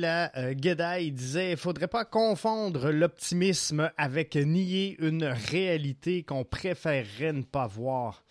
[0.00, 0.54] la euh,
[1.00, 7.66] il disait il faudrait pas confondre l'optimisme avec nier une réalité qu'on préférerait ne pas
[7.66, 8.24] voir.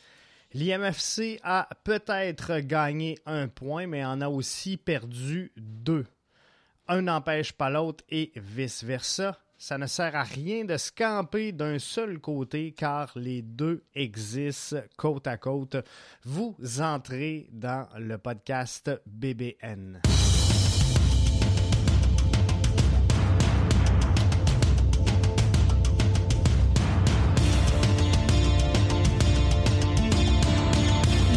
[0.54, 6.08] L'IMFC a peut-être gagné un point, mais en a aussi perdu deux.
[6.88, 9.38] Un n'empêche pas l'autre et vice-versa.
[9.60, 14.78] Ça ne sert à rien de se camper d'un seul côté car les deux existent
[14.98, 15.76] côte à côte.
[16.24, 20.02] Vous entrez dans le podcast BBN.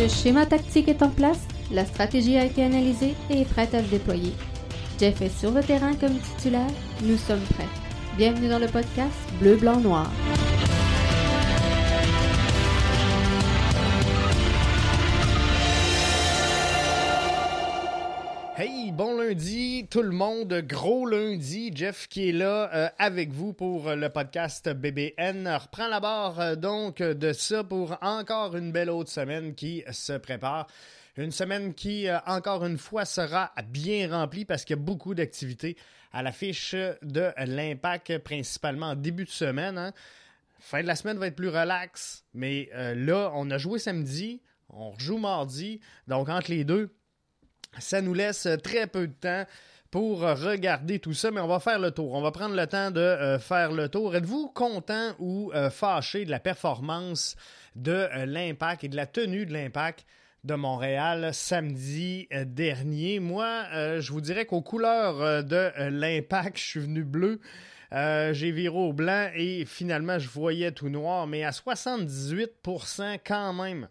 [0.02, 1.38] Le schéma tactique est en place,
[1.70, 4.32] la stratégie a été analysée et est prête à se déployer.
[4.98, 6.66] Jeff est sur le terrain comme titulaire,
[7.04, 7.68] nous sommes prêts.
[8.16, 10.10] Bienvenue dans le podcast Bleu, Blanc, Noir.
[18.92, 23.90] Bon lundi tout le monde, gros lundi, Jeff qui est là euh, avec vous pour
[23.90, 25.48] le podcast BBN.
[25.48, 30.12] Reprend la barre euh, donc de ça pour encore une belle autre semaine qui se
[30.18, 30.66] prépare.
[31.16, 35.14] Une semaine qui, euh, encore une fois, sera bien remplie parce qu'il y a beaucoup
[35.14, 35.78] d'activités
[36.12, 39.78] à l'affiche de l'impact, principalement en début de semaine.
[39.78, 39.92] Hein.
[40.60, 44.90] Fin de la semaine va être plus relax, mais là, on a joué samedi, on
[44.90, 46.94] rejoue mardi, donc entre les deux,
[47.78, 49.46] ça nous laisse très peu de temps
[49.92, 52.14] pour regarder tout ça, mais on va faire le tour.
[52.14, 54.16] On va prendre le temps de euh, faire le tour.
[54.16, 57.36] Êtes-vous content ou euh, fâché de la performance
[57.76, 60.06] de euh, l'impact et de la tenue de l'impact
[60.44, 63.20] de Montréal samedi dernier?
[63.20, 63.66] Moi,
[64.00, 67.38] je vous dirais qu'aux couleurs de l'impact, je suis venu bleu.
[67.92, 73.88] j'ai viré au blanc et finalement, je voyais tout noir, mais à 78% quand même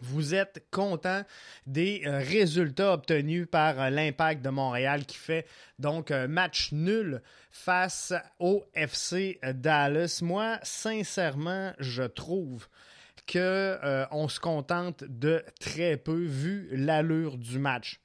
[0.00, 1.22] vous êtes content
[1.66, 5.46] des euh, résultats obtenus par euh, l'Impact de Montréal qui fait
[5.78, 10.20] donc un match nul face au FC Dallas.
[10.22, 12.68] Moi, sincèrement, je trouve
[13.26, 18.00] que euh, se contente de très peu vu l'allure du match.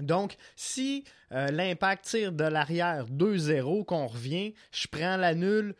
[0.00, 5.74] Donc, si l'impact tire de l'arrière 2-0, qu'on revient, je prends la nulle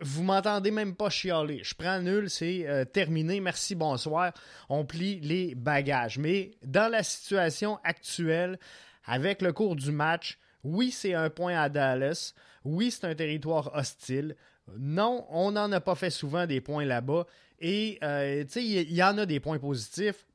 [0.00, 1.62] vous m'entendez même pas chialer.
[1.62, 3.40] Je prends nul, c'est euh, terminé.
[3.40, 4.32] Merci, bonsoir.
[4.68, 6.18] On plie les bagages.
[6.18, 8.58] Mais dans la situation actuelle,
[9.04, 12.34] avec le cours du match, oui, c'est un point à Dallas.
[12.64, 14.36] Oui, c'est un territoire hostile.
[14.78, 17.26] Non, on n'en a pas fait souvent des points là-bas.
[17.60, 20.26] Et, euh, il y, en a des points positifs.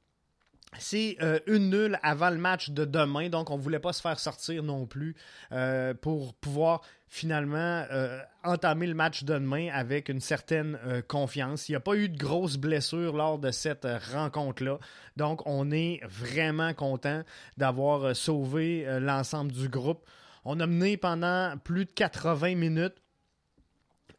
[0.80, 4.02] C'est euh, une nulle avant le match de demain, donc on ne voulait pas se
[4.02, 5.16] faire sortir non plus
[5.52, 10.78] euh, pour pouvoir finalement euh, entamer le match de demain avec une certaine
[11.08, 11.70] confiance.
[11.70, 14.78] Il n'y a pas eu de grosses blessures lors de cette rencontre-là,
[15.16, 17.24] donc on est vraiment content
[17.56, 20.06] d'avoir sauvé l'ensemble du groupe.
[20.44, 22.96] On a mené pendant plus de 80 minutes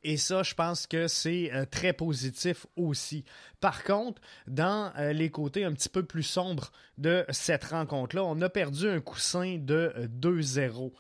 [0.05, 3.25] et ça, je pense que c'est euh, très positif aussi.
[3.61, 8.41] Par contre, dans euh, les côtés un petit peu plus sombres de cette rencontre-là, on
[8.41, 10.87] a perdu un coussin de 2-0.
[10.87, 10.91] Euh,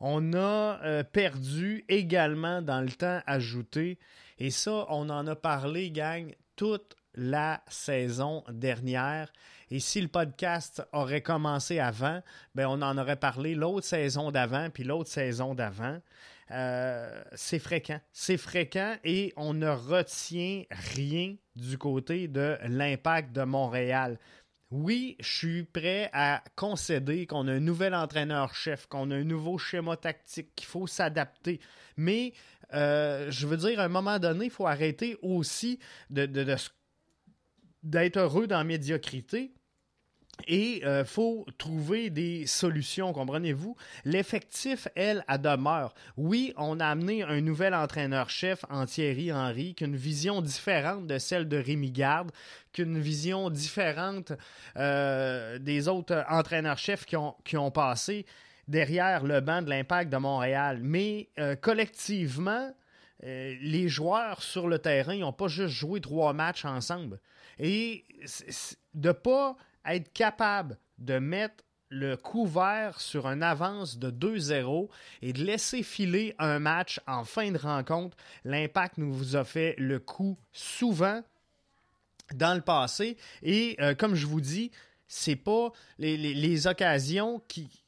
[0.00, 3.98] on a perdu également dans le temps ajouté.
[4.38, 9.32] Et ça, on en a parlé, gang, toute la saison dernière.
[9.70, 12.20] Et si le podcast aurait commencé avant,
[12.54, 16.00] ben on en aurait parlé l'autre saison d'avant, puis l'autre saison d'avant.
[16.50, 18.00] Euh, c'est fréquent.
[18.12, 24.18] C'est fréquent et on ne retient rien du côté de l'impact de Montréal.
[24.70, 29.56] Oui, je suis prêt à concéder qu'on a un nouvel entraîneur-chef, qu'on a un nouveau
[29.56, 31.60] schéma tactique, qu'il faut s'adapter.
[31.96, 32.32] Mais
[32.72, 35.78] euh, je veux dire, à un moment donné, il faut arrêter aussi
[36.10, 36.70] d'être
[38.16, 39.52] heureux dans la médiocrité
[40.46, 43.76] et il euh, faut trouver des solutions, comprenez-vous?
[44.04, 45.94] L'effectif, elle, a demeure.
[46.16, 51.06] Oui, on a amené un nouvel entraîneur-chef en Thierry Henry, qui a une vision différente
[51.06, 52.30] de celle de Rémi Garde,
[52.72, 54.32] qui a une vision différente
[54.76, 58.26] euh, des autres entraîneurs-chefs qui ont, qui ont passé
[58.66, 60.80] derrière le banc de l'impact de Montréal.
[60.82, 62.70] Mais euh, collectivement,
[63.22, 67.20] les joueurs sur le terrain n'ont pas juste joué trois matchs ensemble.
[67.58, 68.04] Et
[68.92, 74.88] de pas être capable de mettre le couvert sur une avance de 2-0
[75.22, 78.16] et de laisser filer un match en fin de rencontre.
[78.44, 81.22] L'impact nous a fait le coup souvent
[82.34, 83.16] dans le passé.
[83.42, 84.70] Et euh, comme je vous dis,
[85.06, 87.83] c'est pas les, occasions qui.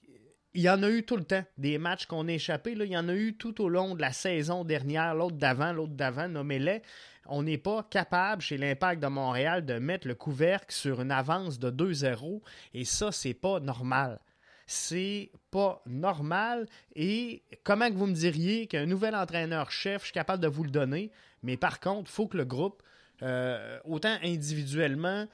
[0.57, 1.45] Il y en a eu tout le temps.
[1.59, 4.13] Des matchs qu'on a échappés, il y en a eu tout au long de la
[4.13, 6.83] saison dernière, l'autre d'avant, l'autre d'avant, nommez-les
[7.29, 11.59] on n'est pas capable chez l'Impact de Montréal de mettre le couvercle sur une avance
[11.59, 12.41] de 2-0
[12.75, 14.19] et ça, c'est pas normal.
[14.67, 16.67] c'est pas normal.
[16.95, 20.71] Et comment que vous me diriez qu'un nouvel entraîneur-chef, je suis capable de vous le
[20.71, 21.11] donner,
[21.43, 22.83] mais par contre, il faut que le groupe,
[23.23, 25.27] euh, autant individuellement,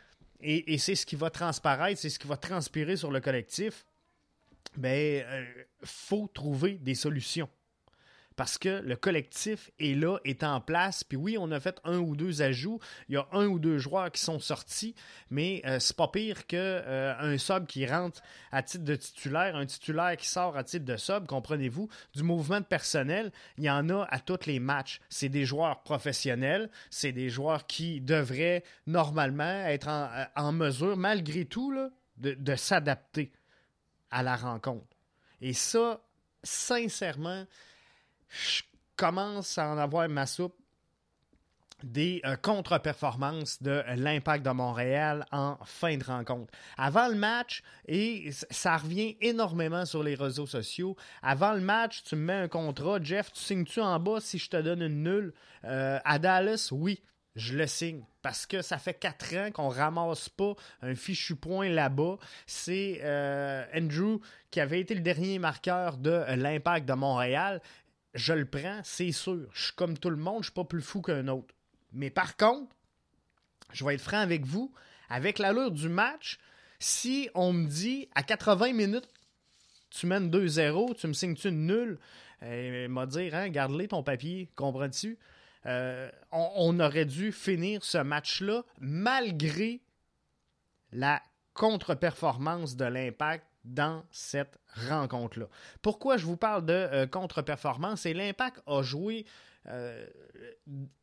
[0.42, 3.86] et, c'est ce qui va transparaître, c'est ce qui va transpirer sur le collectif,
[4.76, 5.44] ben, euh,
[5.84, 7.48] faut trouver des solutions
[8.36, 11.04] parce que le collectif est là, est en place.
[11.04, 12.80] Puis oui, on a fait un ou deux ajouts.
[13.08, 14.94] Il y a un ou deux joueurs qui sont sortis,
[15.30, 19.66] mais euh, c'est pas pire qu'un euh, sub qui rentre à titre de titulaire, un
[19.66, 23.88] titulaire qui sort à titre de sub, comprenez-vous, du mouvement de personnel, il y en
[23.90, 25.00] a à tous les matchs.
[25.08, 29.88] C'est des joueurs professionnels, c'est des joueurs qui devraient normalement être
[30.36, 31.72] en, mesure, malgré tout,
[32.18, 33.32] de, de s'adapter
[34.12, 34.96] à la rencontre.
[35.40, 36.00] Et ça,
[36.44, 37.44] sincèrement,
[38.28, 38.62] je
[38.96, 40.54] commence à en avoir ma soupe
[41.82, 46.52] des euh, contre-performances de l'impact de Montréal en fin de rencontre.
[46.76, 52.14] Avant le match, et ça revient énormément sur les réseaux sociaux, avant le match, tu
[52.14, 55.34] me mets un contrat, Jeff, tu signes-tu en bas si je te donne une nulle?
[55.64, 57.02] Euh, à Dallas, oui,
[57.34, 58.04] je le signe.
[58.22, 62.18] Parce que ça fait quatre ans qu'on ramasse pas un fichu point là-bas.
[62.46, 64.20] C'est euh, Andrew
[64.50, 67.60] qui avait été le dernier marqueur de l'impact de Montréal
[68.14, 69.48] je le prends, c'est sûr.
[69.52, 71.54] Je suis comme tout le monde, je suis pas plus fou qu'un autre.
[71.92, 72.74] Mais par contre,
[73.72, 74.72] je vais être franc avec vous,
[75.08, 76.38] avec l'allure du match,
[76.78, 79.08] si on me dit à 80 minutes,
[79.90, 81.98] tu mènes 2-0, tu me signes-tu une nulle,
[82.42, 85.18] euh, m'a dire, hein, garde-les ton papier, comprends-tu?
[85.66, 89.80] Euh, on, aurait dû finir ce match-là malgré
[90.90, 91.22] la
[91.54, 95.46] contre-performance de l'impact dans cette rencontre-là.
[95.80, 98.06] Pourquoi je vous parle de euh, contre-performance?
[98.06, 99.24] Et l'impact a joué.
[99.68, 100.04] Euh,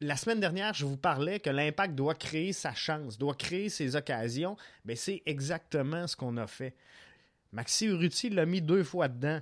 [0.01, 3.95] la semaine dernière, je vous parlais que l'impact doit créer sa chance, doit créer ses
[3.95, 4.57] occasions.
[4.83, 6.75] Mais c'est exactement ce qu'on a fait.
[7.53, 9.39] Maxi Urruti l'a mis deux fois dedans.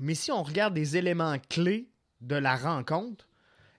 [0.00, 1.90] Mais si on regarde les éléments clés
[2.22, 3.28] de la rencontre,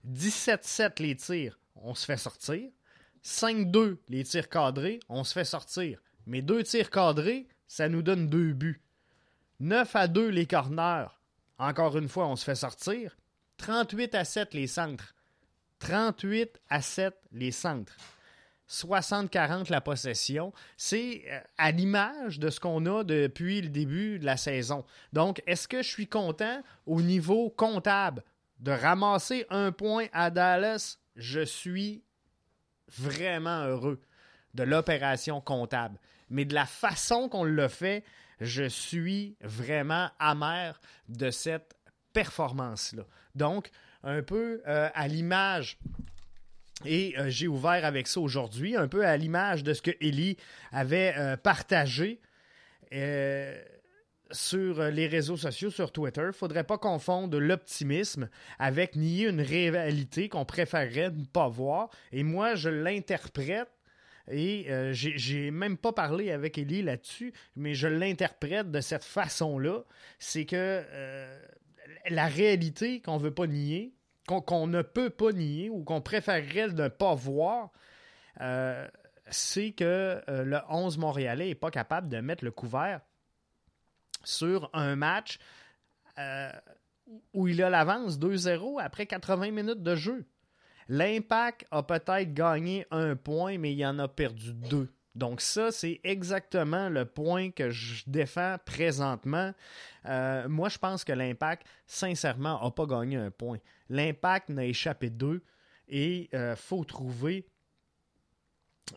[0.10, 2.70] 17-7 les tirs, on se fait sortir.
[3.24, 6.02] 5-2 les tirs cadrés, on se fait sortir.
[6.26, 8.82] Mais deux tirs cadrés, ça nous donne deux buts.
[9.60, 11.08] 9 à 2 les corners.
[11.58, 13.16] Encore une fois, on se fait sortir.
[13.58, 15.16] 38 à 7 les centres.
[15.80, 17.96] 38 à 7 les centres.
[18.70, 20.52] 60-40 la possession.
[20.78, 24.86] C'est euh, à l'image de ce qu'on a depuis le début de la saison.
[25.12, 28.24] Donc, est-ce que je suis content au niveau comptable?
[28.64, 30.98] De ramasser un point à Dallas?
[31.16, 32.04] Je suis
[32.88, 34.02] vraiment heureux
[34.56, 36.00] de l'opération comptable
[36.34, 38.04] mais de la façon qu'on l'a fait,
[38.42, 41.76] je suis vraiment amer de cette
[42.12, 43.04] performance-là.
[43.36, 43.70] Donc,
[44.04, 45.78] un peu euh, à l'image
[46.86, 50.38] et euh, j'ai ouvert avec ça aujourd'hui, un peu à l'image de ce que Ellie
[50.72, 52.20] avait euh, partagé
[54.34, 56.30] sur les réseaux sociaux, sur Twitter.
[56.34, 61.90] Faudrait pas confondre l'optimisme avec nier une réalité qu'on préférerait ne pas voir.
[62.12, 63.70] Et moi, je l'interprète
[64.32, 69.84] et euh, j'ai même pas parlé avec Ellie là-dessus, mais je l'interprète de cette façon-là.
[70.20, 71.40] C'est que euh,
[72.10, 73.94] la réalité qu'on veut pas nier,
[74.28, 77.72] qu'on ne peut pas nier ou qu'on préférerait ne pas voir,
[78.40, 78.88] euh,
[79.30, 83.02] c'est que le 11 Montréalais n'est pas capable de mettre le couvert
[84.24, 85.40] sur un match
[87.34, 90.26] où il a l'avance 2-0 après 80 minutes de jeu.
[90.90, 94.90] L'Impact a peut-être gagné un point, mais il en a perdu deux.
[95.16, 99.54] Donc ça, c'est exactement le point que je défends présentement.
[100.06, 103.60] Euh, moi, je pense que l'Impact, sincèrement, n'a pas gagné un point.
[103.90, 105.44] L'Impact n'a échappé deux
[105.88, 107.46] et il euh, faut trouver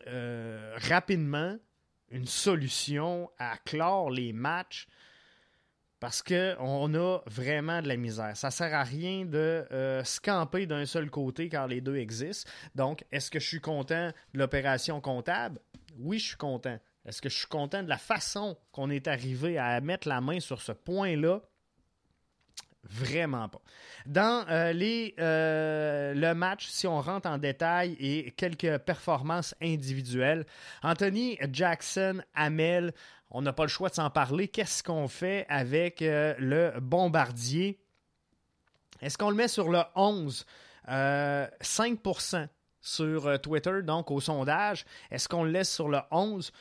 [0.07, 1.59] euh, rapidement
[2.11, 4.89] une solution à clore les matchs
[6.01, 8.37] parce qu'on a vraiment de la misère.
[8.37, 12.51] Ça sert à rien de euh, se camper d'un seul côté car les deux existent.
[12.75, 15.59] Donc, est-ce que je suis content de l'opération comptable?
[15.99, 16.79] Oui, je suis content.
[17.07, 20.41] Est-ce que je suis content de la façon qu'on est arrivé à mettre la main
[20.41, 21.41] sur ce point-là?
[22.89, 23.61] Vraiment pas.
[24.07, 30.47] Dans euh, les, euh, le match, si on rentre en détail et quelques performances individuelles,
[30.83, 32.93] Anthony Jackson, Amel,
[33.31, 34.49] on n'a pas le choix de s'en parler.
[34.49, 37.81] Qu'est-ce qu'on fait avec euh, le bombardier?
[39.01, 40.47] Est-ce qu'on le met sur le 11?
[40.89, 42.49] 5%
[42.81, 44.87] sur Twitter, donc au sondage?
[45.11, 46.53] Est-ce qu'on le laisse sur le 11?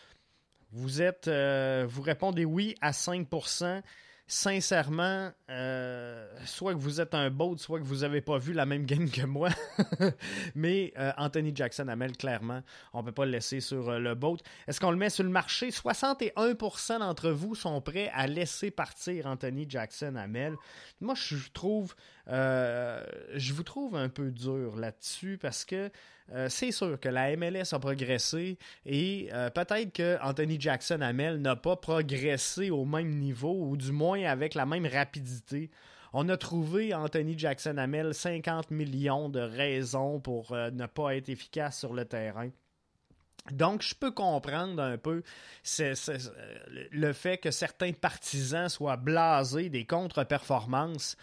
[0.72, 3.84] Vous êtes, vous répondez oui à 5%.
[4.28, 8.66] Sincèrement, euh, soit que vous êtes un boat, soit que vous n'avez pas vu la
[8.66, 9.50] même game que moi.
[10.56, 12.62] Mais euh, Anthony Jackson Amel, clairement,
[12.94, 14.38] on ne peut pas le laisser sur euh, le boat.
[14.68, 15.70] Est-ce qu'on le met sur le marché?
[15.70, 20.56] 61% d'entre vous sont prêts à laisser partir Anthony Jackson Amel.
[21.02, 21.96] Moi, je trouve,
[22.28, 25.92] je vous trouve un peu dur là-dessus parce que
[26.32, 31.40] euh, c'est sûr que la MLS a progressé et euh, peut-être que Anthony Jackson Hamel
[31.40, 35.70] n'a pas progressé au même niveau ou du moins avec la même rapidité.
[36.14, 41.30] On a trouvé Anthony Jackson Hamel 50 millions de raisons pour euh, ne pas être
[41.30, 42.50] efficace sur le terrain.
[43.52, 45.22] Donc, je peux comprendre un peu
[45.78, 51.16] le fait que certains partisans soient blasés des contre-performances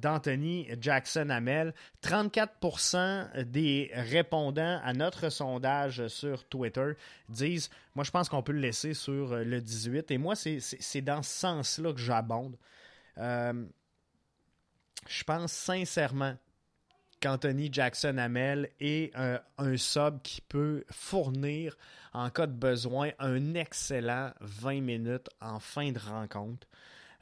[0.00, 1.74] d'Anthony Jackson Hamel.
[2.02, 6.92] 34% des répondants à notre sondage sur Twitter
[7.28, 10.10] disent Moi, je pense qu'on peut le laisser sur le 18.
[10.10, 12.56] Et moi, c'est dans ce sens-là que j'abonde.
[13.18, 13.64] Euh,
[15.08, 16.36] je pense sincèrement
[17.20, 21.76] qu'Anthony Jackson Hamel est un, un, sub qui peut fournir,
[22.12, 26.66] en cas de besoin, un excellent 20 minutes en fin de rencontre.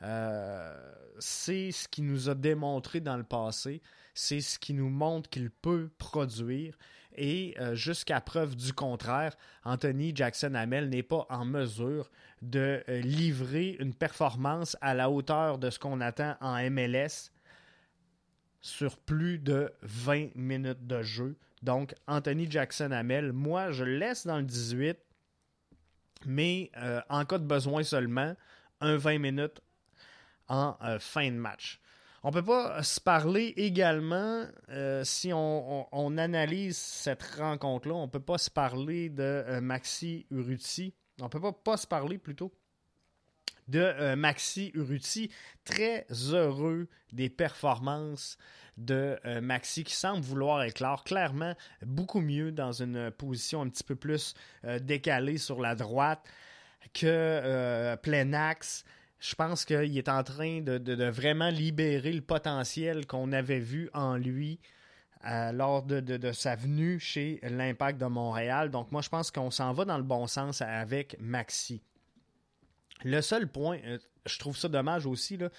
[0.03, 0.75] Euh,
[1.19, 3.81] c'est ce qui nous a démontré dans le passé,
[4.15, 6.77] c'est ce qui nous montre qu'il peut produire.
[7.15, 13.01] Et euh, jusqu'à preuve du contraire, Anthony Jackson Hamel n'est pas en mesure de euh,
[13.03, 17.31] livrer une performance à la hauteur de ce qu'on attend en MLS
[18.63, 21.37] sur plus de 20 minutes de jeu.
[21.63, 24.97] Donc, Anthony Jackson Hamel, moi, je le laisse dans le 18,
[26.25, 26.71] mais
[27.09, 28.35] en cas de besoin seulement,
[28.81, 29.61] un 20 minutes
[30.53, 31.81] en euh, fin de match.
[32.23, 38.11] On ne peut pas se parler également, euh, si on, analyse cette rencontre-là, on ne
[38.11, 40.95] peut pas se parler de euh, Maxi Urruti.
[41.21, 42.53] On ne peut pas, pas se parler plutôt
[43.67, 45.31] de Maxi Urruti.
[45.65, 48.37] Très heureux des performances
[48.77, 53.95] de Maxi qui semble vouloir éclore clairement beaucoup mieux dans une position un petit peu
[53.95, 54.35] plus
[54.81, 56.27] décalée sur la droite
[56.93, 58.85] que plein axe
[59.23, 64.17] je pense qu'il est en train de, vraiment libérer le potentiel qu'on avait vu en
[64.17, 64.59] lui
[65.25, 68.71] euh, lors de, sa venue chez l'Impact de Montréal.
[68.73, 71.81] Donc moi, je pense qu'on s'en va dans le bon sens avec Maxi.
[73.05, 75.51] Le seul point, euh, je trouve ça dommage aussi, là,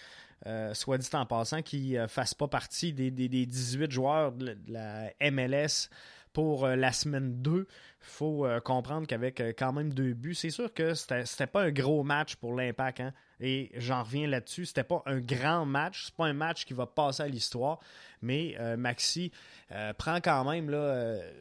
[0.45, 5.09] euh, soit dit en passant, qu'il ne fasse pas partie des, 18 joueurs de la
[5.31, 5.89] MLS
[6.33, 7.67] pour la semaine 2
[8.03, 12.03] il faut comprendre qu'avec quand même deux buts, c'est sûr que c'était pas un gros
[12.03, 12.99] match pour l'Impact.
[12.99, 13.13] Hein?
[13.39, 14.65] Et j'en reviens là-dessus.
[14.65, 16.05] C'était pas un grand match.
[16.05, 17.79] C'est pas un match qui va passer à l'histoire.
[18.21, 19.31] Mais euh, Maxi
[19.71, 21.31] euh, prend quand même, là, euh,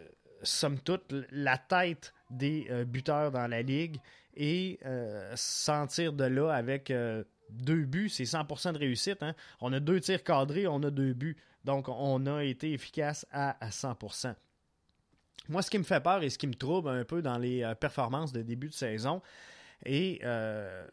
[0.42, 3.98] somme toute, la tête des buteurs dans la ligue.
[4.34, 4.80] Et
[5.34, 6.92] sentir de là avec
[7.50, 9.22] deux buts, c'est 100% de réussite.
[9.22, 9.34] Hein.
[9.60, 11.36] On a deux tirs cadrés, on a deux buts.
[11.64, 14.34] Donc, on a été efficace à, à 100%.
[15.48, 17.72] Moi, ce qui me fait peur et ce qui me trouble un peu dans les
[17.80, 19.20] performances de début de saison,
[19.84, 20.86] et euh,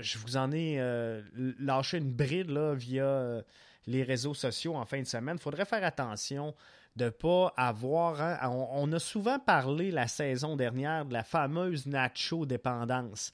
[0.00, 1.22] je vous en ai euh,
[1.58, 3.42] lâché une bride via euh,
[3.86, 5.36] les réseaux sociaux en fin de semaine.
[5.38, 6.54] Il faudrait faire attention
[6.96, 8.20] de ne pas avoir.
[8.20, 13.32] Hein, on, a souvent parlé la saison dernière de la fameuse Nacho dépendance.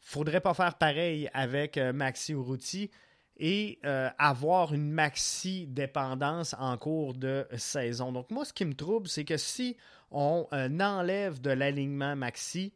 [0.00, 2.90] Faudrait pas faire pareil avec Maxi Urruti
[3.36, 3.80] et
[4.18, 8.12] avoir une maxi dépendance en cours de saison.
[8.12, 9.76] Donc moi, ce qui me trouble, c'est que si
[10.10, 12.72] on enlève de l'alignement maxi,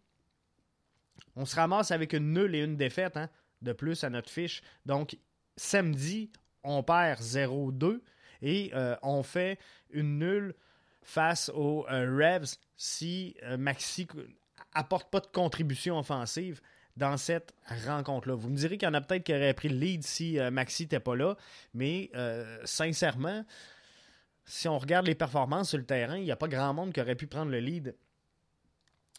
[1.36, 3.28] on se ramasse avec une nulle et une défaite hein,
[3.62, 4.62] de plus à notre fiche.
[4.86, 5.18] Donc,
[5.56, 6.30] samedi,
[6.64, 8.00] on perd 0-2
[8.42, 9.58] et euh, on fait
[9.90, 10.54] une nulle
[11.02, 14.08] face aux euh, Revs si euh, Maxi
[14.72, 16.60] apporte pas de contribution offensive
[16.96, 17.54] dans cette
[17.86, 18.34] rencontre-là.
[18.34, 20.84] Vous me direz qu'il y en a peut-être qui auraient pris le lead si Maxi
[20.84, 21.36] n'était pas là,
[21.74, 22.10] mais
[22.64, 23.44] sincèrement,
[24.46, 27.00] si on regarde les performances sur le terrain, il n'y a pas grand monde qui
[27.00, 27.94] aurait pu prendre le lead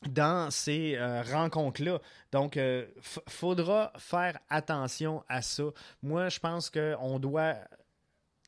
[0.05, 1.99] dans ces euh, rencontres-là.
[2.31, 2.85] Donc, il euh,
[3.27, 5.63] faudra faire attention à ça.
[6.03, 7.55] Moi, je pense qu'on doit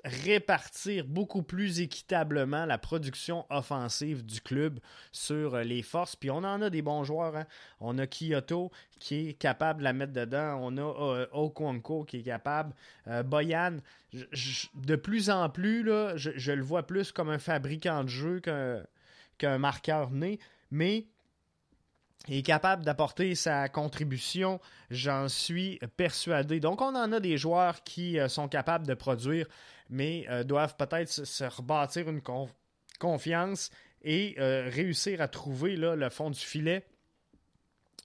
[0.06, 4.80] répartir beaucoup plus équitablement la production offensive du club
[5.12, 6.16] sur euh, les forces.
[6.16, 7.36] Puis on en a des bons joueurs.
[7.36, 7.46] Hein.
[7.80, 10.60] On a Kyoto qui est capable de la mettre dedans.
[10.62, 12.74] On a Okonko qui est capable.
[13.26, 13.78] Boyan,
[14.12, 18.42] de plus en plus, je, le vois plus comme un fabricant de jeu
[19.38, 20.40] qu'un marqueur né.
[20.72, 21.06] Mais
[22.38, 24.60] est capable d'apporter sa contribution,
[24.90, 26.60] j'en suis persuadé.
[26.60, 29.48] Donc on en a des joueurs qui euh, sont capables de produire,
[29.90, 32.22] mais euh, doivent peut-être se, rebâtir une
[33.00, 33.72] confiance
[34.04, 36.86] et euh, réussir à trouver là, le fond du filet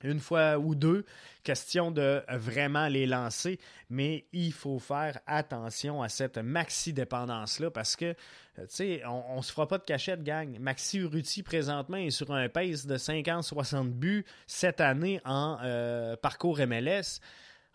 [0.05, 1.05] une fois ou deux,
[1.43, 3.59] question de vraiment les lancer,
[3.91, 9.53] mais il faut faire attention à cette maxi-dépendance-là parce que, tu sais, on, ne se
[9.53, 10.57] fera pas de cachette, gang.
[10.61, 16.59] Maxi Urruti, présentement, est sur un pace de 50-60 buts cette année en euh, parcours
[16.59, 17.21] MLS.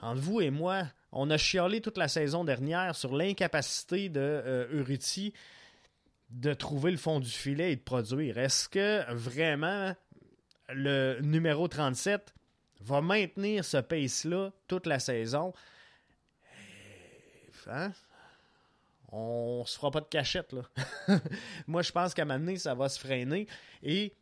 [0.02, 4.84] Entre vous et moi, on a chialé toute la saison dernière sur l'incapacité de euh,
[6.30, 8.38] de trouver le fond du filet et de produire.
[8.38, 9.96] Est-ce que vraiment
[10.74, 12.34] le numéro 37
[12.82, 15.54] va maintenir ce pace-là toute la saison?
[17.68, 17.92] Hein?
[19.12, 20.62] On se fera pas de cachette, là.
[21.68, 23.48] Moi, je pense qu'à un moment ça va se freiner.
[23.82, 24.14] Et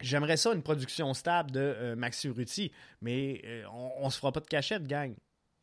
[0.00, 2.70] j'aimerais ça, une production stable de euh, Maxi Urruti.
[3.00, 5.14] Mais euh, on, ne se fera pas de cachette, gang.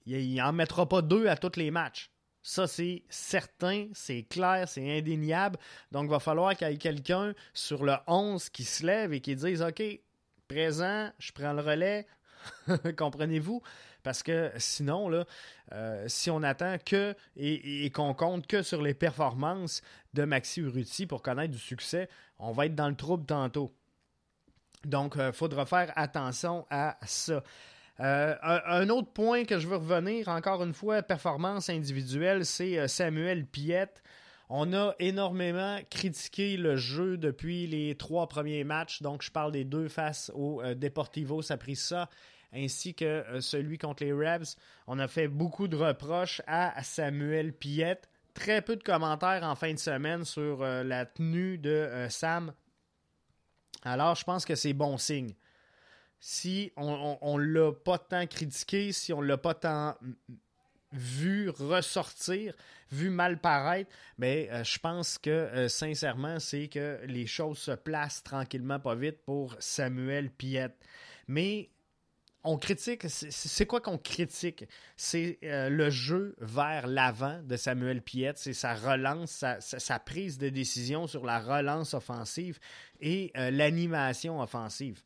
[0.06, 2.10] Il n'en mettra pas deux à tous les matchs.
[2.42, 5.58] Ça, c'est certain, c'est clair, c'est indéniable.
[5.92, 9.20] Donc, il va falloir qu'il y ait quelqu'un sur le 11 qui se lève et
[9.20, 9.84] qui dise OK,
[10.48, 12.08] présent, je prends le relais.
[12.98, 13.62] Comprenez-vous?
[14.04, 15.26] Parce que sinon, là,
[15.74, 19.82] euh, si on attend que et, qu'on compte que sur les performances
[20.14, 23.76] de Maxi Urruti pour connaître du succès, on va être dans le trouble tantôt.
[24.86, 27.44] Donc, il euh, faudra faire attention à ça.
[28.00, 32.88] Euh, un, autre point que je veux revenir, encore une fois, performance individuelle, c'est euh,
[32.88, 34.02] Samuel Piette.
[34.50, 39.02] On a énormément critiqué le jeu depuis les trois premiers matchs.
[39.02, 42.10] Donc, je parle des deux face au euh, Deportivo Saprissa
[42.52, 44.56] ainsi que celui contre les Rebs.
[44.88, 48.10] On a fait beaucoup de reproches à Samuel Piette.
[48.34, 52.52] Très peu de commentaires en fin de semaine sur la tenue de Sam.
[53.84, 55.36] Alors, je pense que c'est bon signe
[56.20, 59.96] si on ne l'a pas tant critiqué, si on l'a pas tant
[60.92, 62.54] vu ressortir,
[62.92, 67.72] vu mal paraître, mais euh, je pense que euh, sincèrement, c'est que les choses se
[67.72, 70.76] placent tranquillement pas vite pour Samuel Piette.
[71.28, 71.70] Mais
[72.44, 74.66] on critique, c'est quoi qu'on critique?
[74.96, 80.50] C'est euh, le jeu vers l'avant de Samuel Piette, c'est sa relance, sa, prise de
[80.50, 82.60] décision sur la relance offensive
[83.02, 85.04] et l'animation offensive.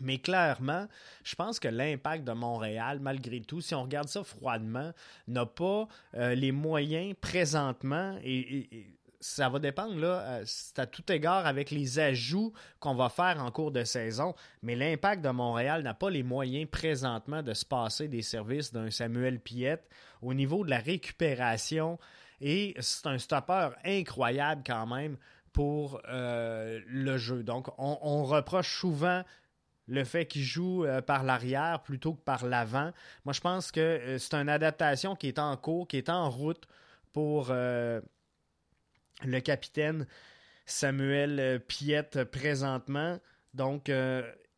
[0.00, 0.86] Mais clairement,
[1.22, 4.92] je pense que l'impact de Montréal, malgré tout, si on regarde ça froidement,
[5.28, 11.12] n'a pas euh, les moyens présentement et, ça va dépendre, là, euh, c'est à tout
[11.12, 14.34] égard avec les ajouts qu'on va faire en cours de saison.
[14.62, 18.90] Mais l'impact de Montréal n'a pas les moyens présentement de se passer des services d'un
[18.90, 19.86] Samuel Piette
[20.22, 21.98] au niveau de la récupération.
[22.40, 25.18] Et c'est un stopper incroyable quand même
[25.52, 27.42] pour euh, le jeu.
[27.42, 29.22] Donc, on reproche souvent
[29.90, 32.92] le fait qu'il joue euh, par l'arrière plutôt que par l'avant.
[33.24, 36.30] Moi, je pense que euh, c'est une adaptation qui est en cours, qui est en
[36.30, 36.66] route
[37.12, 38.00] pour euh,
[39.24, 40.06] le capitaine
[40.64, 43.18] Samuel Piette présentement.
[43.52, 43.90] Donc,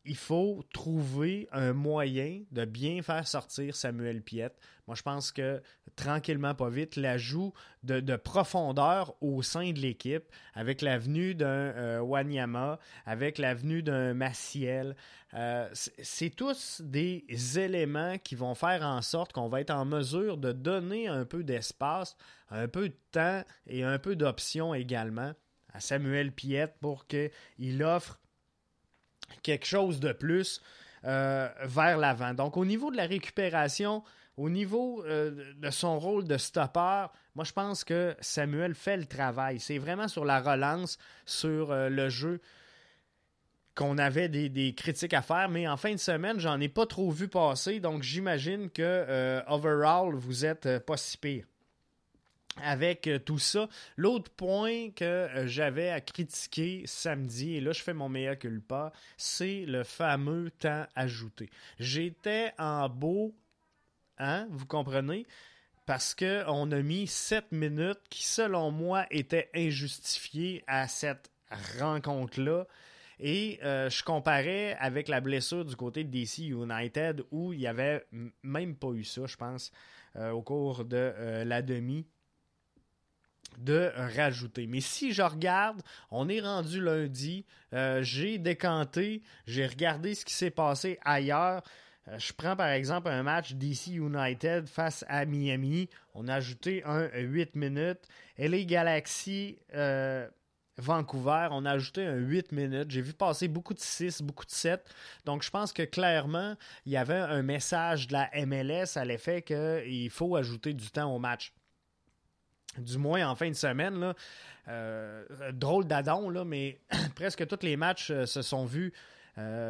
[0.05, 4.55] il faut trouver un moyen de bien faire sortir Samuel Piette.
[4.87, 5.61] Moi, je pense que
[5.95, 12.79] tranquillement, pas vite, l'ajout de, profondeur au sein de l'équipe, avec l'avenue d'un euh, Wanyama,
[13.05, 14.95] avec l'avenue d'un Maciel,
[15.35, 17.25] euh, c'est tous des
[17.57, 21.43] éléments qui vont faire en sorte qu'on va être en mesure de donner un peu
[21.43, 22.17] d'espace,
[22.49, 25.33] un peu de temps et un peu d'options également
[25.73, 28.19] à Samuel Piette pour qu'il offre
[29.41, 30.61] quelque chose de plus
[31.05, 32.33] euh, vers l'avant.
[32.33, 34.03] Donc, au niveau de la récupération,
[34.37, 39.05] au niveau euh, de son rôle de stopper, moi, je pense que Samuel fait le
[39.05, 39.59] travail.
[39.59, 42.39] C'est vraiment sur la relance, sur euh, le jeu
[43.75, 47.09] qu'on avait des, critiques à faire, mais en fin de semaine, j'en ai pas trop
[47.09, 51.47] vu passer, donc j'imagine que overall, vous êtes pas si pire
[52.61, 53.67] avec euh, tout ça.
[53.97, 58.91] L'autre point que euh, j'avais à critiquer samedi, et là je fais mon meilleur culpa,
[59.17, 61.49] c'est le fameux temps ajouté.
[61.79, 63.35] J'étais en beau,
[64.17, 65.25] hein, vous comprenez?
[65.85, 71.29] Parce qu'on a mis 7 minutes qui, selon moi, étaient injustifiées à cette
[71.77, 72.65] rencontre-là.
[73.19, 77.67] Et euh, je comparais avec la blessure du côté de DC United où il n'y
[77.67, 78.05] avait
[78.43, 79.71] même pas eu ça, je pense,
[80.15, 82.05] au cours de la demi
[83.59, 84.67] de rajouter.
[84.67, 90.33] Mais si je regarde, on est rendu lundi, euh, j'ai décanté, j'ai regardé ce qui
[90.33, 91.63] s'est passé ailleurs.
[92.07, 95.89] Euh, je prends par exemple un match DC United face à Miami.
[96.13, 98.07] On a ajouté un 8 minutes.
[98.37, 100.27] LA Galaxy euh,
[100.77, 102.91] Vancouver, on a ajouté un 8 minutes.
[102.91, 104.83] J'ai vu passer beaucoup de 6, beaucoup de 7.
[105.25, 109.41] Donc je pense que clairement, il y avait un message de la MLS à l'effet
[109.43, 111.53] qu'il faut ajouter du temps au match
[112.77, 114.13] du moins en fin de semaine.
[114.67, 116.79] Euh, drôle d'adon, mais
[117.15, 118.93] presque tous les matchs euh, se sont vus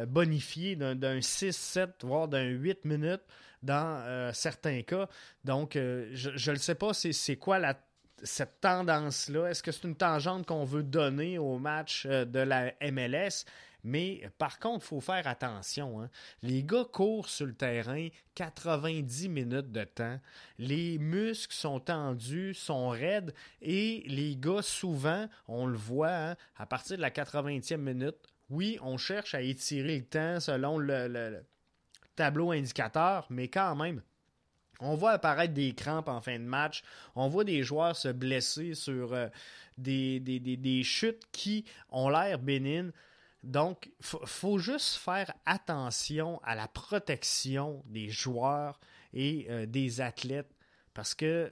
[0.08, 3.22] bonifié d'un 6, 7, voire d'un 8 minutes
[3.62, 5.08] dans certains cas.
[5.42, 7.58] Donc, je ne sais pas c'est quoi
[8.22, 9.46] cette tendance-là?
[9.46, 13.46] Est-ce que c'est une tangente qu'on veut donner au match de la MLS?
[13.84, 16.00] Mais par contre, il faut faire attention.
[16.00, 16.10] Hein.
[16.42, 20.18] Les gars courent sur le terrain 90 minutes de temps.
[20.58, 26.66] Les muscles sont tendus, sont raides et les gars, souvent, on le voit, hein, à
[26.66, 28.16] partir de la 80e minute,
[28.50, 31.44] oui, on cherche à étirer le temps selon le,
[32.16, 34.02] tableau indicateur, mais quand même,
[34.80, 36.82] on voit apparaître des crampes en fin de match.
[37.14, 39.28] On voit des joueurs se blesser sur euh,
[39.78, 42.92] des, des, chutes qui ont l'air bénignes.
[43.44, 48.80] Donc, il faut, juste faire attention à la protection des joueurs
[49.12, 50.50] et euh, des athlètes
[50.94, 51.50] parce euh,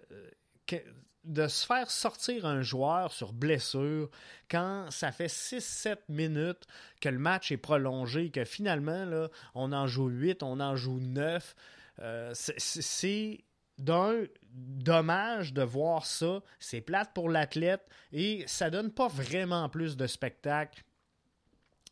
[0.66, 0.76] que,
[1.24, 4.08] de se faire sortir un joueur sur blessure
[4.50, 6.64] quand ça fait 6-7 minutes
[7.02, 11.54] que le match est prolongé, que finalement, on en joue 8, on en joue 9,
[12.00, 13.44] euh, c'est
[13.76, 16.40] d'un dommage de voir ça.
[16.58, 20.82] C'est plate pour l'athlète et ça donne pas vraiment plus de spectacle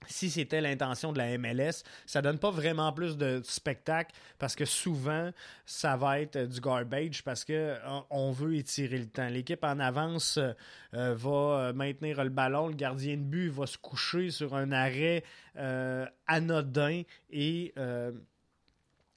[0.07, 4.65] si c'était l'intention de la MLS, ça donne pas vraiment plus de spectacle parce que
[4.65, 5.31] souvent
[5.67, 7.77] ça va être du garbage parce que euh,
[8.09, 9.29] on veut étirer le temps.
[9.29, 13.79] L'équipe en avance euh, va euh, maintenir le ballon, le gardien de but va se
[13.79, 15.23] coucher sur un arrêt
[16.27, 17.75] anodin et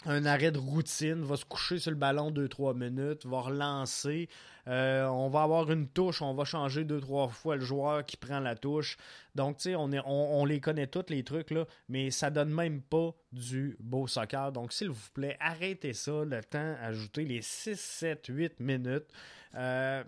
[0.06, 4.30] un arrêt de routine, va se coucher sur le ballon 2-3 minutes, va relancer.
[4.68, 8.39] Euh, on va avoir une touche, on va changer 2-3 fois le joueur qui prend
[8.39, 8.98] la touche.
[9.36, 13.13] Donc, tu sais, on, les connaît tous les trucs, là, mais ça donne même pas
[13.32, 14.52] du beau soccer.
[14.52, 19.08] Donc, s'il vous plaît, arrêtez ça, le temps, ajoutez les 6, 7, 8 minutes.
[19.56, 20.04] Euh,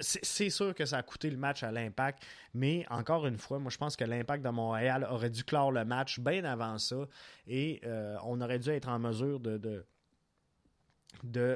[0.00, 2.22] c'est sûr que ça a coûté le match à l'impact,
[2.54, 5.84] mais encore une fois, moi je pense que l'impact de Montréal aurait dû clore le
[5.84, 6.96] match bien avant ça
[7.46, 9.84] et euh, on aurait dû être en mesure de,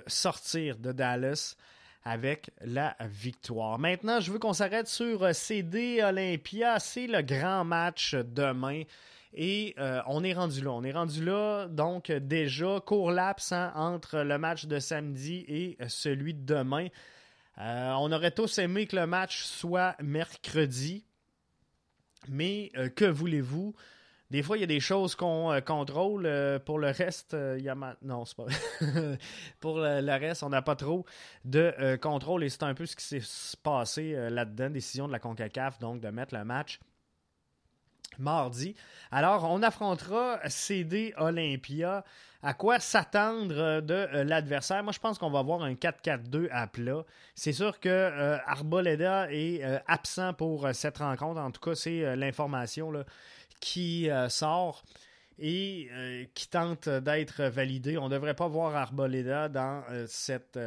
[0.07, 1.55] sortir de Dallas
[2.05, 3.79] avec la victoire.
[3.79, 6.81] Maintenant, je veux qu'on s'arrête sur euh, CD Olympia.
[6.81, 8.83] C'est le grand match demain.
[9.35, 10.73] Et euh, on est rendu là.
[10.73, 15.79] On est rendu là, donc déjà, court laps hein, entre le match de samedi et
[15.87, 16.89] celui de demain.
[17.59, 21.05] Euh, on aurait tous aimé que le match soit mercredi,
[22.29, 23.75] mais euh, que voulez-vous?
[24.31, 26.23] Des fois, il y a des choses qu'on euh, contrôle.
[26.65, 28.47] pour le reste, y a non, c'est pas
[29.61, 31.05] pour le, reste, on n'a pas trop
[31.45, 34.71] de contrôle et c'est un peu ce qui s'est passé là-dedans.
[34.71, 36.81] Décision de la Concacaf, donc de mettre le match
[38.19, 38.75] mardi.
[39.11, 42.05] Alors, on affrontera CD Olympia.
[42.45, 44.83] À quoi s'attendre euh, de euh, l'adversaire?
[44.83, 47.05] Moi, je pense qu'on va avoir un 4-4-2 à plat.
[47.37, 51.41] C'est sûr que euh, Arboleda est absent pour cette rencontre.
[51.41, 52.93] En tout cas, c'est l'information
[53.61, 54.83] qui sort
[55.39, 55.89] et
[56.35, 57.97] qui tente d'être validée.
[57.97, 60.59] On ne devrait pas voir Arboleda dans cette,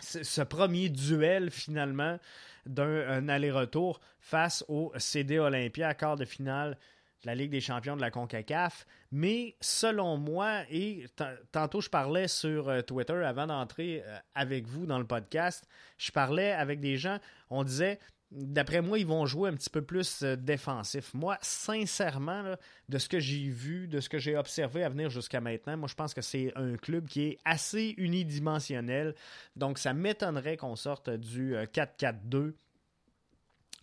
[0.00, 2.18] ce premier duel finalement
[2.66, 6.76] d'un aller-retour face au CD Olympia, quart de finale
[7.24, 8.86] la Ligue des champions de la CONCACAF.
[9.12, 11.06] Mais selon moi, et
[11.52, 15.66] tantôt je parlais sur euh, Twitter avant d'entrer euh, avec vous dans le podcast,
[15.98, 17.18] je parlais avec des gens,
[17.50, 17.98] on disait
[18.34, 21.14] D'après moi, ils vont jouer un petit peu plus euh, défensif.
[21.14, 22.56] Moi, sincèrement,
[22.88, 25.88] de ce que j'ai vu, de ce que j'ai observé à venir jusqu'à maintenant, moi,
[25.88, 29.14] je pense que c'est un club qui est assez unidimensionnel.
[29.54, 32.54] Donc, ça m'étonnerait qu'on sorte du 4-4-2 euh,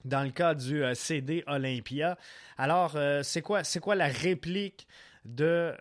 [0.05, 2.17] dans le cas du euh, CD Olympia.
[2.57, 4.87] Alors, c'est quoi, quoi la réplique
[5.25, 5.73] de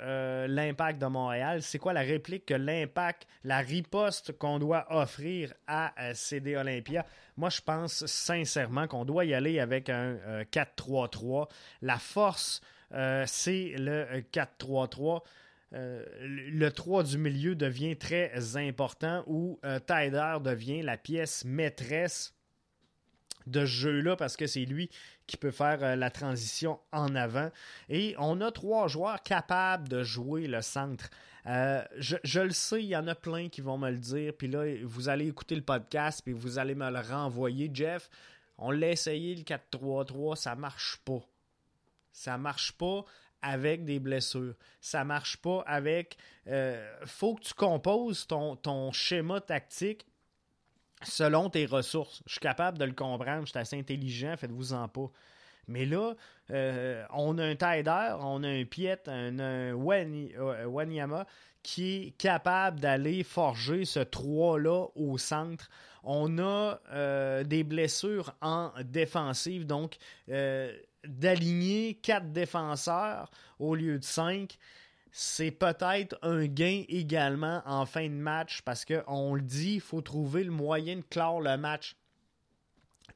[0.46, 1.62] l'impact de Montréal?
[1.62, 7.04] C'est quoi la réplique que l'impact, la riposte qu'on doit offrir à CD Olympia?
[7.40, 10.18] Moi, je pense sincèrement qu'on doit y aller avec un
[10.52, 11.42] 4-3-3.
[11.42, 11.46] Euh,
[11.80, 12.60] La force,
[12.92, 15.22] euh, c'est le 4-3-3.
[15.72, 22.34] Euh, le 3 du milieu devient très important où Tyder devient la pièce maîtresse
[23.46, 24.90] de ce jeu-là parce que c'est lui
[25.26, 27.50] qui peut faire la transition en avant.
[27.88, 31.08] Et on a trois joueurs capables de jouer le centre.
[31.46, 34.32] Euh, je, le sais, il y en a plein qui vont me le dire.
[34.36, 37.70] Puis là, vous allez écouter le podcast, puis vous allez me le renvoyer.
[37.72, 38.10] Jeff,
[38.58, 41.20] on l'a essayé le 4-3-3, ça marche pas.
[42.12, 43.04] Ça marche pas
[43.42, 44.54] avec des blessures.
[44.80, 46.18] Ça marche pas avec.
[46.46, 50.04] Euh, faut que tu composes ton schéma tactique
[51.02, 52.22] selon tes ressources.
[52.26, 55.10] Je suis capable de le comprendre, je suis assez intelligent, faites-vous-en pas.
[55.68, 56.14] Mais là,
[56.50, 61.26] euh, on a un Tider, on a un Piet, un, Wanyama
[61.62, 65.70] qui est capable d'aller forger ce 3-là au centre.
[66.02, 69.98] On a euh, des blessures en défensive, donc
[70.30, 74.58] euh, d'aligner quatre défenseurs au lieu de cinq,
[75.12, 80.00] c'est peut-être un gain également en fin de match parce qu'on le dit, il faut
[80.00, 81.96] trouver le moyen de clore le match.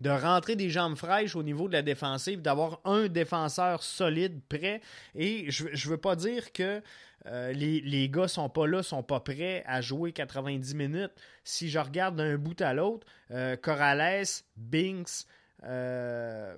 [0.01, 4.81] De rentrer des jambes fraîches au niveau de la défensive, d'avoir un défenseur solide prêt.
[5.15, 6.83] Et je ne veux pas dire que
[7.27, 11.13] euh, les, les gars sont pas là, sont pas prêts à jouer 90 minutes.
[11.45, 14.25] Si je regarde d'un bout à l'autre, euh, Corrales,
[14.57, 15.27] Binks,
[15.63, 16.57] euh,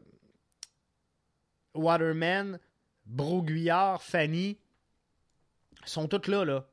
[1.75, 2.59] Waterman,
[3.05, 4.59] Broguillard, Fanny,
[5.91, 6.67] sont toutes là, là.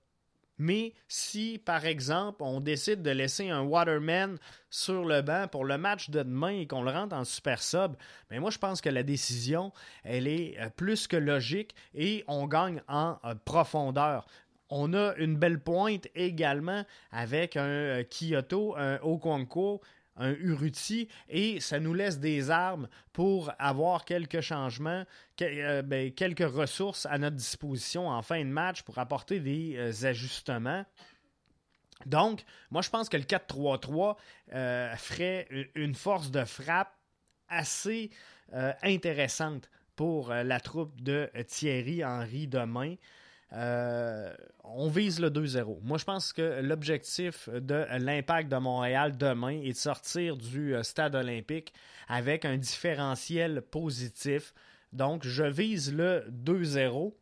[0.59, 4.37] Mais si, par exemple, on décide de laisser un Waterman
[4.69, 7.93] sur le banc pour le match de demain et qu'on le rentre en super sub,
[8.29, 9.73] mais ben moi je pense que la décision,
[10.03, 14.25] elle est euh, plus que logique et on gagne en euh, profondeur.
[14.69, 19.81] On a une belle pointe également avec un euh, Kyoto, un Okonkwo,
[20.17, 25.03] un Uruti et ça nous laisse des armes pour avoir quelques changements,
[25.41, 30.07] euh, ben, quelques ressources à notre disposition en fin de match pour apporter des euh,
[30.07, 30.85] ajustements.
[32.05, 34.17] Donc, moi, je pense que le 4-3-3
[34.53, 36.93] euh, ferait une force de frappe
[37.47, 38.09] assez
[38.83, 42.95] intéressante pour la troupe de Thierry Henry demain.
[43.53, 45.79] Euh, on vise le 2-0.
[45.83, 50.83] Moi, je pense que l'objectif de l'impact de Montréal demain est de sortir du euh,
[50.83, 51.73] stade olympique
[52.07, 54.53] avec un différentiel positif.
[54.91, 57.13] Donc, je vise le 2-0.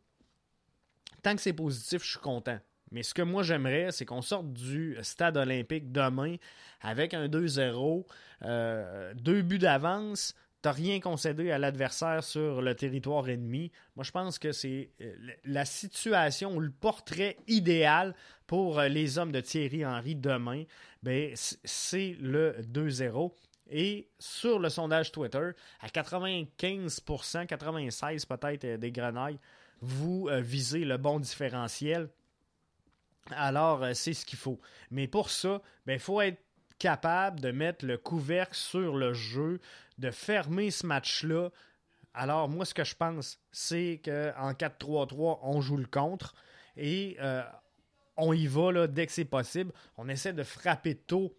[1.22, 2.58] Tant que c'est positif, je suis content.
[2.90, 6.36] Mais ce que moi j'aimerais, c'est qu'on sorte du stade olympique demain
[6.82, 8.04] avec un 2-0,
[8.42, 13.70] euh, deux buts d'avance, n'as rien concédé à l'adversaire sur le territoire ennemi.
[13.96, 18.14] Moi, je pense que c'est euh, la situation ou le portrait idéal
[18.46, 20.64] pour euh, les hommes de Thierry Henry demain.
[21.02, 23.32] Ben, c'est le 2-0.
[23.70, 29.38] Et sur le sondage Twitter, à 95%, 96% peut-être euh, des grenailles,
[29.80, 32.08] vous visez le bon différentiel.
[33.32, 34.60] Alors, c'est ce qu'il faut.
[34.92, 36.38] Mais pour ça, il ben, faut être
[36.82, 39.60] capable de mettre le couvercle sur le jeu,
[39.98, 41.50] de fermer ce match-là.
[42.12, 46.34] Alors, moi, ce que je pense, c'est qu'en 4-3-3, on joue le contre
[46.76, 47.44] et euh,
[48.16, 49.70] on y va là, dès que c'est possible.
[49.96, 51.32] On essaie de frapper tôt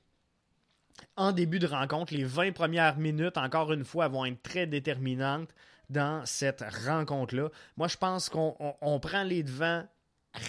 [1.17, 2.13] en début de rencontre.
[2.13, 5.53] Les 20 premières minutes, encore une fois, vont être très déterminantes
[5.89, 7.49] dans cette rencontre-là.
[7.75, 9.85] Moi, je pense qu'on prend les devants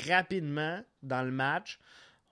[0.07, 1.81] rapidement dans le match.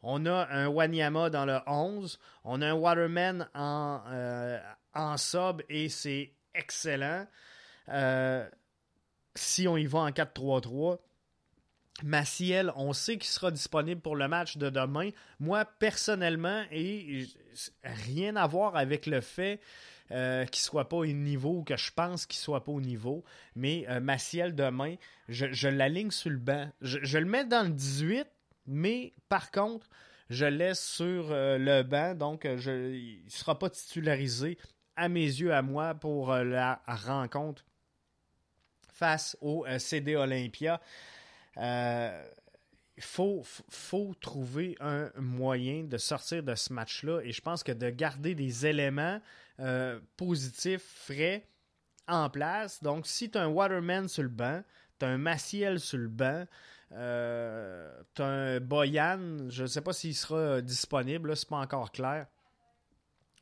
[0.02, 2.18] On a un Wanyama dans le 11.
[2.44, 4.58] On a un Waterman en, euh,
[4.94, 7.26] en sub et c'est excellent.
[7.88, 8.48] Euh,
[9.34, 10.98] si on y va en 4-3-3.
[12.02, 15.10] Maciel, on sait qu'il sera disponible pour le match de demain.
[15.38, 17.26] Moi, personnellement, et
[17.84, 19.60] rien à voir avec le fait
[20.10, 22.72] euh, qu'il ne soit pas au niveau ou que je pense qu'il ne soit pas
[22.72, 23.22] au niveau,
[23.54, 24.96] mais Maciel demain,
[25.28, 26.70] je, l'aligne sur le banc.
[26.80, 28.26] Je, le mets dans le 18,
[28.66, 29.88] mais par contre,
[30.32, 32.56] je laisse sur euh, le banc, donc euh,
[32.94, 34.58] il ne sera pas titularisé
[34.96, 37.64] à mes yeux, à moi, pour euh, la rencontre
[38.94, 40.80] face au CD Olympia.
[41.56, 47.72] Il faut, faut, trouver un moyen de sortir de ce match-là et je pense que
[47.72, 49.20] de garder des éléments
[50.16, 51.48] positifs, frais
[52.06, 52.82] en place.
[52.82, 54.62] Donc, si tu as un Waterman sur le banc,
[55.00, 56.46] tu as un Maciel sur le banc,
[56.94, 61.90] euh, tu as un Boyan, je ne sais pas s'il sera disponible, c'est pas encore
[61.92, 62.26] clair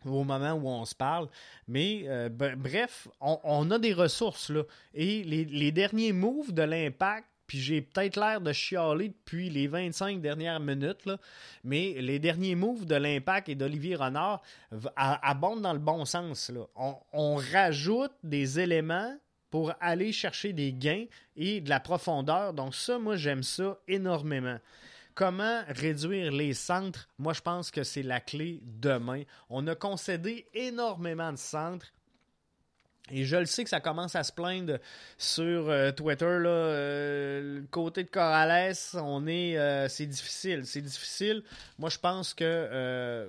[0.07, 1.29] au moment où on se parle.
[1.69, 4.63] Mais euh, bref, on, a des ressources là.
[4.95, 10.21] Et les, derniers moves de l'impact, puis j'ai peut-être l'air de chialer depuis les 25
[10.21, 11.19] dernières minutes, là,
[11.65, 14.41] mais les derniers moves de l'impact et d'Olivier Renard
[14.97, 16.53] abondent dans le bon sens.
[17.13, 19.17] On rajoute des éléments
[19.51, 22.55] pour aller chercher des gains et de la profondeur.
[22.55, 24.59] Donc ça, moi, j'aime ça énormément.
[25.15, 27.09] Comment réduire les centres?
[27.19, 29.25] Moi, je pense que c'est la clé demain.
[29.49, 31.93] On a concédé énormément de centres.
[33.11, 34.79] Et je le sais que ça commence à se plaindre
[35.19, 36.25] sur euh, Twitter.
[36.25, 40.65] Là, euh, le côté de Corrales, on est, euh, c'est difficile.
[40.65, 41.43] C'est difficile.
[41.79, 43.29] Moi, je pense que,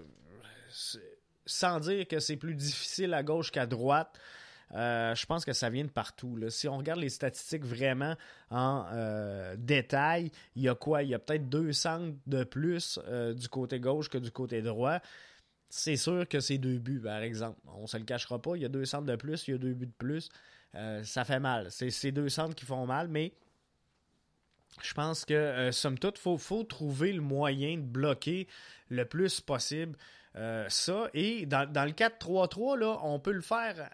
[1.47, 4.19] sans dire que c'est plus difficile à gauche qu'à droite,
[4.73, 6.38] euh, je pense que ça vient de partout.
[6.49, 8.15] Si on regarde les statistiques vraiment
[8.49, 11.03] en euh, détail, il y a quoi?
[11.03, 14.62] Il y a peut-être deux centres de plus euh, du côté gauche que du côté
[14.62, 14.99] droit.
[15.69, 17.60] C'est sûr que c'est deux buts, par exemple.
[17.65, 18.55] On ne se le cachera pas.
[18.55, 20.29] Il y a deux centres de plus, il y a deux buts de plus.
[21.03, 21.67] ça fait mal.
[21.71, 23.34] C'est ces deux centres qui font mal, mais
[24.81, 28.47] je pense que, somme toute, il faut, trouver le moyen de bloquer
[28.89, 29.97] le plus possible
[30.67, 31.10] ça.
[31.13, 33.89] Et dans, dans le 4-3-3, on peut le faire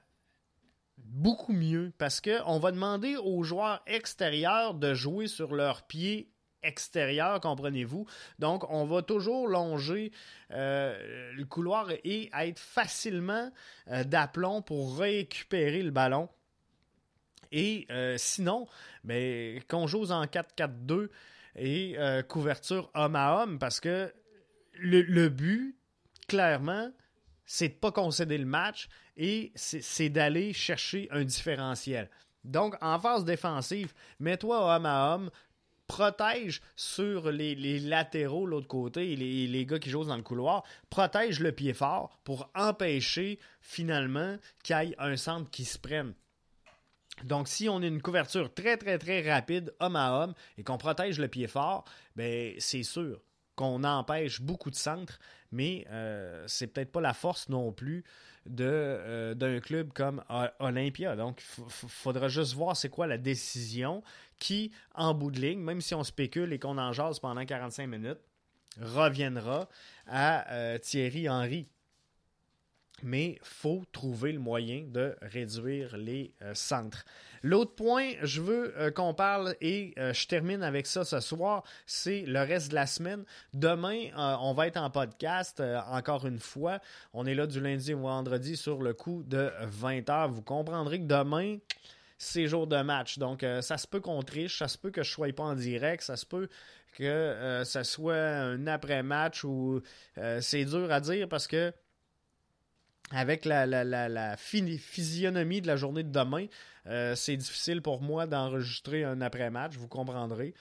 [0.98, 6.32] beaucoup mieux parce qu'on va demander aux joueurs extérieurs de jouer sur leurs pieds
[6.64, 8.06] extérieur, comprenez-vous?
[8.40, 10.12] Donc, on va toujours longer
[10.52, 13.52] euh, le couloir et être facilement
[13.90, 16.30] euh, d'aplomb pour récupérer le ballon.
[17.52, 18.68] Et euh, sinon,
[19.04, 21.10] ben, qu'on joue en 4-4-2
[21.60, 24.14] et couverture homme à homme parce que
[24.74, 25.76] le, le but,
[26.28, 26.92] clairement,
[27.48, 32.12] c'est de ne pas concéder le match et c'est d'aller chercher un différentiel.
[32.44, 35.32] Donc, en phase défensive, mets-toi homme à homme,
[35.88, 41.40] protège sur les, latéraux, l'autre côté, les, les gars qui jouent dans le couloir, protège
[41.40, 46.14] le pied fort pour empêcher finalement qu'il y ait un centre qui se prenne.
[47.24, 50.78] Donc, si on a une couverture très, très, très rapide, homme à homme, et qu'on
[50.78, 53.22] protège le pied fort, ben, c'est sûr
[53.58, 55.20] qu'on empêche beaucoup de centres,
[55.52, 58.06] mais euh, c'est peut-être pas la force non plus
[58.60, 60.24] euh, d'un club comme
[60.60, 61.16] Olympia.
[61.16, 64.04] Donc, il faudra juste voir c'est quoi la décision
[64.38, 67.88] qui, en bout de ligne, même si on spécule et qu'on en jase pendant 45
[67.88, 68.20] minutes,
[68.80, 69.68] reviendra
[70.06, 71.68] à euh, Thierry Henry.
[73.08, 77.06] Mais faut trouver le moyen de réduire les euh, centres.
[77.42, 82.22] L'autre point, je veux euh, qu'on parle et je termine avec ça ce soir, c'est
[82.22, 83.24] le reste de la semaine.
[83.54, 86.80] Demain, on va être en podcast encore une fois.
[87.14, 90.32] On est là du lundi au vendredi sur le coup de 20h.
[90.32, 91.58] Vous comprendrez que demain,
[92.18, 93.18] ces jours de match.
[93.20, 95.44] Donc, euh, ça se peut qu'on triche, ça se peut que je ne sois pas
[95.44, 96.50] en direct, ça se peut
[96.96, 99.82] que euh, ça soit un après-match ou
[100.18, 101.72] euh, c'est dur à dire parce que
[103.12, 106.48] avec la, physionomie de la journée de demain,
[107.16, 110.54] c'est difficile pour moi d'enregistrer un après-match, vous comprendrez.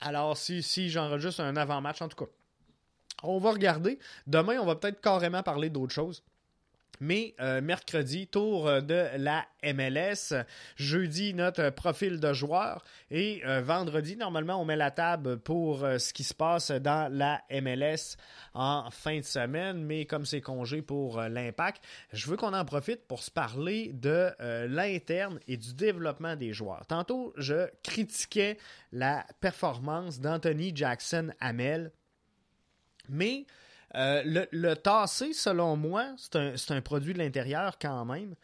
[0.00, 2.30] Alors, si, si j'enregistre un avant-match, en tout cas,
[3.22, 3.98] on va regarder.
[4.26, 6.22] Demain, on va peut-être carrément parler d'autre chose.
[7.00, 10.34] Mais euh, mercredi, tour euh, de la MLS.
[10.76, 12.84] Jeudi, notre profil de joueur.
[13.10, 17.42] Et euh, vendredi, normalement, on met la table pour ce qui se passe dans la
[17.50, 18.16] MLS
[18.54, 19.84] en fin de semaine.
[19.84, 24.30] Mais comme c'est congé pour l'impact, je veux qu'on en profite pour se parler de
[24.66, 26.86] l'interne et du développement des joueurs.
[26.86, 28.58] Tantôt, je critiquais
[28.92, 31.92] la performance d'Anthony Jackson Hamel.
[33.08, 33.46] Mais
[33.94, 38.34] euh, le, le, tassé, selon moi, c'est un, produit de l'intérieur quand même,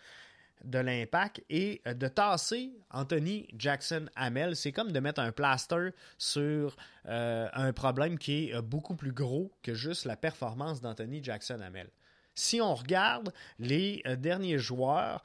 [0.64, 1.42] de l'impact.
[1.50, 6.76] Et euh, de tasser Anthony Jackson Hamel, c'est comme de mettre un plaster sur
[7.06, 11.90] euh, un problème qui est beaucoup plus gros que juste la performance d'Anthony Jackson Hamel.
[12.34, 15.22] Si on regarde les derniers joueurs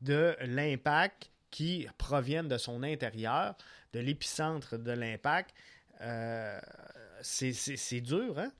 [0.00, 3.54] de l'impact qui proviennent de son intérieur,
[3.92, 5.54] de l'épicentre de l'impact,
[7.22, 8.50] c'est dur, hein?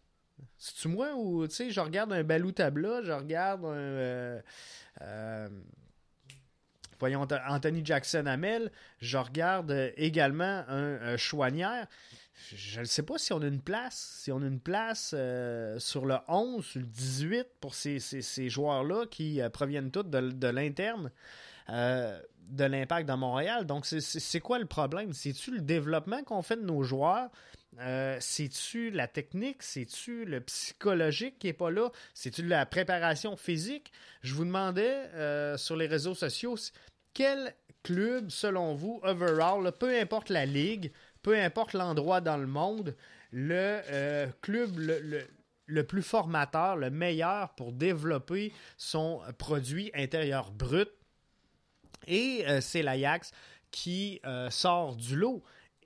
[0.58, 3.68] C'est-tu moi ou, tu sais, je regarde un Balou Tabla, je regarde un.
[3.68, 4.40] Euh,
[5.02, 5.48] euh,
[6.98, 11.86] voyons, Anthony Jackson Hamel, je regarde euh, également un, Chouanière.
[12.54, 15.14] Je ne sais pas si on a une place, si on a une place
[15.78, 20.46] sur le 11, sur le 18 pour ces, ces, joueurs-là qui proviennent tous de, de
[20.46, 21.10] l'interne
[21.68, 23.66] de l'impact dans Montréal.
[23.66, 25.12] Donc, c'est quoi le problème?
[25.12, 27.30] C'est-tu le développement qu'on fait de nos joueurs?
[27.80, 29.62] Euh, c'est-tu la technique?
[29.62, 31.90] C'est-tu le psychologique qui n'est pas là?
[32.14, 33.92] C'est-tu la préparation physique?
[34.22, 36.56] Je vous demandais euh, sur les réseaux sociaux
[37.14, 42.96] quel club, selon vous, overall, peu importe la ligue, peu importe l'endroit dans le monde,
[43.30, 44.78] le euh, club
[45.66, 50.88] le, plus formateur, le meilleur pour développer son produit intérieur brut?
[52.06, 53.32] Et c'est l'Ajax
[53.70, 55.42] qui sort du lot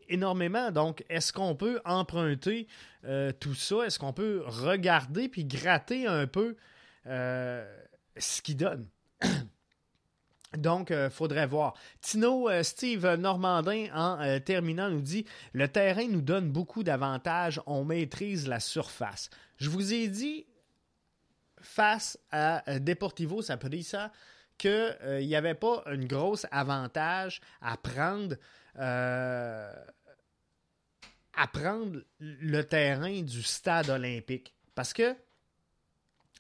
[0.09, 0.71] énormément.
[0.71, 2.67] Donc, est-ce qu'on peut emprunter
[3.05, 3.85] euh, tout ça?
[3.85, 6.57] Est-ce qu'on peut regarder puis gratter un peu
[7.07, 7.65] euh,
[8.17, 8.87] ce qu'il donne?
[10.57, 11.75] Donc, euh, faudrait voir.
[12.01, 18.47] Tino Steve Normandin, en terminant, nous dit Le terrain nous donne beaucoup d'avantages, on maîtrise
[18.47, 19.31] la surface.
[19.57, 20.47] Je vous ai dit,
[21.61, 24.13] face à Deportivo Saprissa,
[24.59, 28.37] qu'il n'y avait pas un gros avantage à prendre
[28.77, 29.75] à
[31.53, 34.55] prendre le terrain du stade olympique.
[34.75, 35.15] Parce que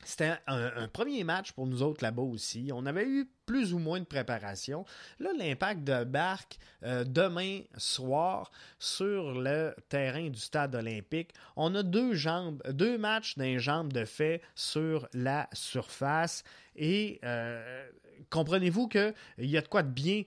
[0.05, 2.71] c'était un, premier match pour nous autres là-bas aussi.
[2.75, 4.85] On avait eu plus ou moins de préparation.
[5.21, 11.33] Là, l'impact de Barque euh, demain soir sur le terrain du stade olympique.
[11.55, 16.43] On a deux jambes, deux matchs d'un jambe de fait sur la surface.
[16.75, 17.89] Et euh,
[18.29, 20.25] comprenez-vous qu'il y a de quoi de bien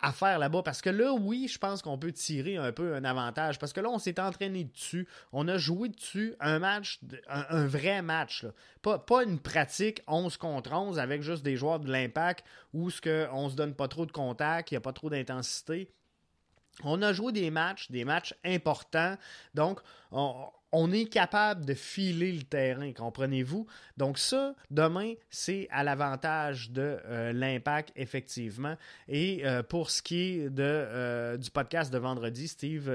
[0.00, 0.62] à faire là-bas.
[0.62, 3.58] Parce que là, oui, je pense qu'on peut tirer un peu un avantage.
[3.58, 5.06] Parce que là, on s'est entraîné dessus.
[5.32, 8.46] On a joué dessus un match, un, vrai match.
[8.82, 13.26] Pas, une pratique 11 contre 11 avec juste des joueurs de l'impact où ce que
[13.32, 15.90] on se donne pas trop de contact, il n'y a pas trop d'intensité.
[16.84, 19.16] On a joué des matchs, des matchs importants.
[19.54, 19.80] Donc,
[20.12, 23.66] on, est capable de filer le terrain, comprenez-vous?
[23.96, 28.76] Donc ça, demain, c'est à l'avantage de euh, l'impact, effectivement.
[29.08, 32.90] Et euh, pour ce qui est euh, du podcast de vendredi, Steve,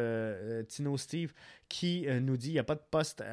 [0.67, 1.34] Tino Steve,
[1.69, 3.24] qui nous dit qu'il n'y a pas de poste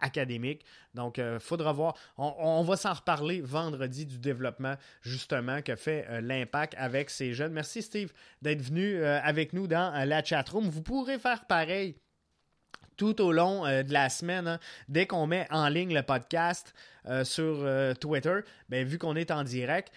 [0.00, 0.64] académique.
[0.94, 1.94] Donc, il faudra voir.
[2.18, 7.52] On, va s'en reparler vendredi du développement, justement, que fait l'impact avec ces jeunes.
[7.52, 8.12] Merci, Steve,
[8.42, 10.68] d'être venu avec nous dans la chatroom.
[10.68, 11.96] Vous pourrez faire pareil
[13.00, 16.74] tout au long euh, de la semaine, hein, dès qu'on met en ligne le podcast
[17.06, 19.90] euh, sur euh, Twitter, ben, vu qu'on est en direct,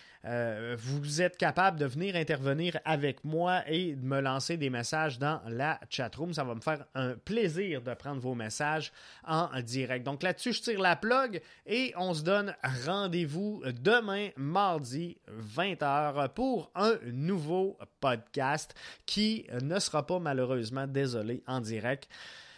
[0.77, 5.41] vous êtes capable de venir intervenir avec moi et de me lancer des messages dans
[5.49, 6.33] la chatroom.
[6.33, 8.93] Ça va me faire un plaisir de prendre vos messages
[9.27, 10.05] en direct.
[10.05, 15.17] Donc là-dessus, je tire la plug et on se donne rendez-vous demain, mardi,
[15.57, 18.73] 20h, pour un nouveau podcast
[19.05, 22.07] qui ne sera pas malheureusement, désolé, en direct.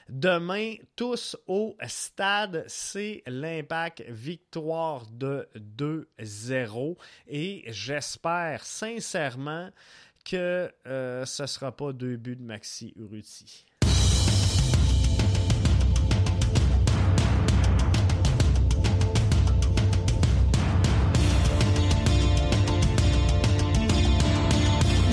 [0.08, 5.48] Demain, tous au stade, c'est l'impact victoire de
[6.20, 6.96] 2-0.
[7.28, 9.70] Et j'espère sincèrement
[10.24, 13.66] que euh, ce ne sera pas deux buts de Maxi Urruti.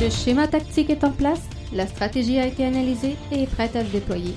[0.01, 3.84] Le schéma tactique est en place, la stratégie a été analysée et est prête à
[3.84, 4.34] se déployer.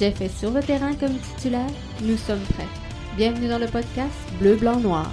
[0.00, 1.68] Jeff est sur le terrain comme titulaire,
[2.00, 2.66] nous sommes prêts.
[3.18, 5.10] Bienvenue dans le podcast Bleu, Blanc, Noir.